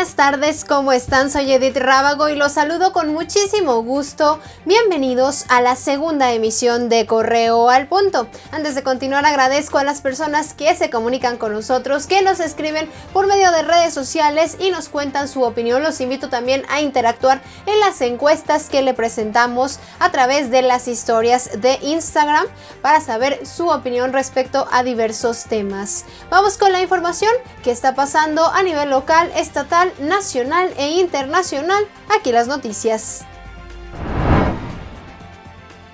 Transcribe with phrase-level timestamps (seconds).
[0.00, 1.30] buenas tardes, ¿cómo están?
[1.30, 4.40] Soy Edith Rábago y los saludo con muchísimo gusto.
[4.64, 8.26] Bienvenidos a la segunda emisión de Correo al Punto.
[8.50, 12.88] Antes de continuar, agradezco a las personas que se comunican con nosotros, que nos escriben
[13.12, 15.82] por medio de redes sociales y nos cuentan su opinión.
[15.82, 20.88] Los invito también a interactuar en las encuestas que le presentamos a través de las
[20.88, 22.46] historias de Instagram
[22.80, 26.06] para saber su opinión respecto a diversos temas.
[26.30, 31.84] Vamos con la información que está pasando a nivel local, estatal, nacional e internacional.
[32.08, 33.24] Aquí las noticias.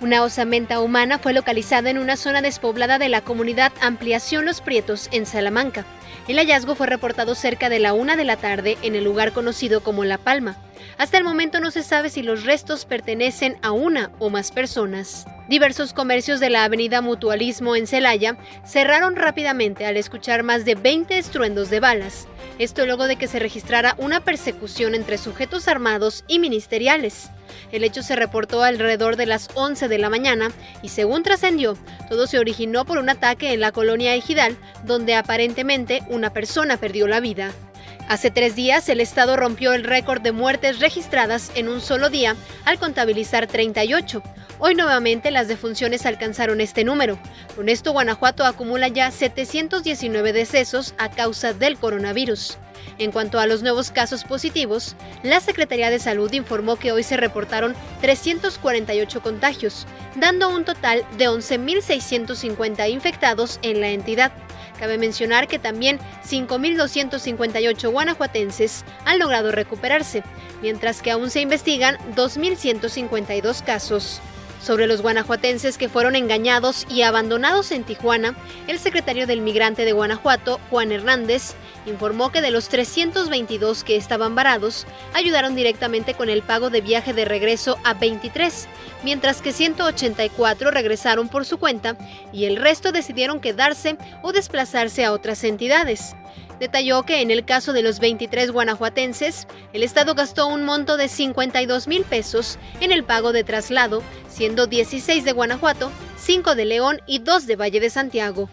[0.00, 5.08] Una osamenta humana fue localizada en una zona despoblada de la comunidad Ampliación Los Prietos,
[5.10, 5.86] en Salamanca.
[6.28, 9.82] El hallazgo fue reportado cerca de la una de la tarde en el lugar conocido
[9.82, 10.56] como La Palma.
[10.98, 15.26] Hasta el momento no se sabe si los restos pertenecen a una o más personas.
[15.48, 21.16] Diversos comercios de la avenida Mutualismo en Celaya cerraron rápidamente al escuchar más de 20
[21.16, 22.26] estruendos de balas.
[22.58, 27.30] Esto luego de que se registrara una persecución entre sujetos armados y ministeriales.
[27.70, 30.50] El hecho se reportó alrededor de las 11 de la mañana
[30.82, 36.02] y según trascendió, todo se originó por un ataque en la colonia Ejidal, donde aparentemente
[36.08, 37.52] una persona perdió la vida.
[38.08, 42.36] Hace tres días, el Estado rompió el récord de muertes registradas en un solo día
[42.64, 44.22] al contabilizar 38.
[44.60, 47.18] Hoy nuevamente las defunciones alcanzaron este número.
[47.56, 52.58] Con esto, Guanajuato acumula ya 719 decesos a causa del coronavirus.
[52.98, 57.16] En cuanto a los nuevos casos positivos, la Secretaría de Salud informó que hoy se
[57.16, 64.32] reportaron 348 contagios, dando un total de 11.650 infectados en la entidad.
[64.78, 70.22] Cabe mencionar que también 5.258 guanajuatenses han logrado recuperarse,
[70.62, 74.20] mientras que aún se investigan 2.152 casos.
[74.66, 78.34] Sobre los guanajuatenses que fueron engañados y abandonados en Tijuana,
[78.66, 81.54] el secretario del Migrante de Guanajuato, Juan Hernández,
[81.86, 84.84] informó que de los 322 que estaban varados,
[85.14, 88.66] ayudaron directamente con el pago de viaje de regreso a 23,
[89.04, 91.96] mientras que 184 regresaron por su cuenta
[92.32, 96.16] y el resto decidieron quedarse o desplazarse a otras entidades.
[96.58, 101.08] Detalló que en el caso de los 23 guanajuatenses, el Estado gastó un monto de
[101.08, 107.02] 52 mil pesos en el pago de traslado, siendo 16 de Guanajuato, 5 de León
[107.06, 108.48] y 2 de Valle de Santiago.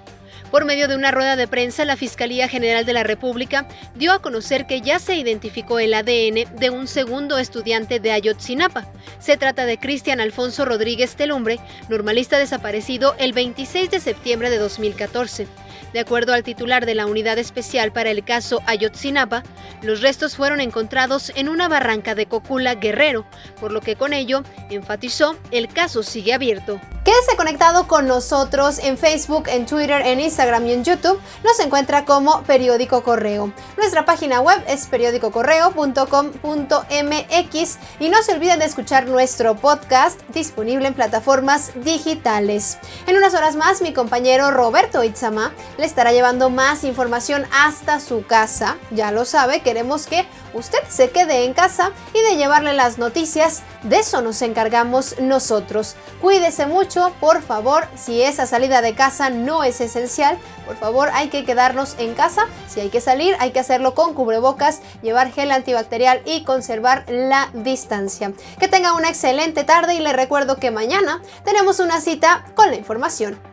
[0.53, 4.22] Por medio de una rueda de prensa, la Fiscalía General de la República dio a
[4.22, 8.85] conocer que ya se identificó el ADN de un segundo estudiante de Ayotzinapa.
[9.18, 11.59] Se trata de Cristian Alfonso Rodríguez Telumbre,
[11.90, 15.47] normalista desaparecido el 26 de septiembre de 2014.
[15.94, 19.44] De acuerdo al titular de la Unidad Especial para el caso Ayotzinapa,
[19.84, 23.26] los restos fueron encontrados en una barranca de Cocula Guerrero,
[23.59, 26.80] por lo que con ello enfatizó el caso sigue abierto.
[27.03, 31.20] Quédese conectado con nosotros en Facebook, en Twitter, en Instagram y en YouTube.
[31.44, 33.52] Nos encuentra como Periódico Correo.
[33.76, 40.94] Nuestra página web es periódicocorreo.com.mx y no se olviden de escuchar nuestro podcast disponible en
[40.94, 42.78] plataformas digitales.
[43.06, 45.52] En unas horas más, mi compañero Roberto Itzama
[45.84, 48.78] le estará llevando más información hasta su casa.
[48.92, 53.64] Ya lo sabe, queremos que usted se quede en casa y de llevarle las noticias.
[53.84, 55.98] De eso nos encargamos nosotros.
[56.22, 61.28] Cuídese mucho por favor, si esa salida de casa no es esencial, por favor hay
[61.28, 62.48] que quedarnos en casa.
[62.70, 67.50] Si hay que salir, hay que hacerlo con cubrebocas, llevar gel antibacterial y conservar la
[67.54, 68.32] distancia.
[68.58, 72.78] Que tenga una excelente tarde y le recuerdo que mañana tenemos una cita con la
[72.78, 73.53] información.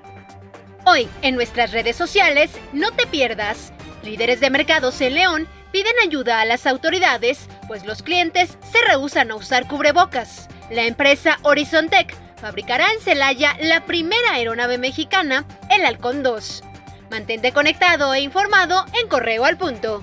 [0.85, 3.73] Hoy, en nuestras redes sociales, no te pierdas.
[4.03, 9.31] Líderes de mercados en León piden ayuda a las autoridades, pues los clientes se rehusan
[9.31, 10.49] a usar cubrebocas.
[10.71, 16.63] La empresa Horizontec fabricará en Celaya la primera aeronave mexicana, el Halcón 2.
[17.11, 20.03] Mantente conectado e informado en Correo al Punto.